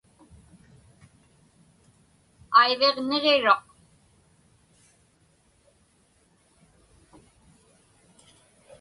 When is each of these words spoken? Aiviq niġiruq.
Aiviq 2.59 2.95
niġiruq. 3.07 3.63